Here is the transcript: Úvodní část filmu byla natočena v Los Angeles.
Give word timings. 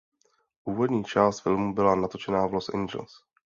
Úvodní 0.65 1.03
část 1.03 1.39
filmu 1.41 1.73
byla 1.73 1.95
natočena 1.95 2.47
v 2.47 2.53
Los 2.53 2.69
Angeles. 2.69 3.11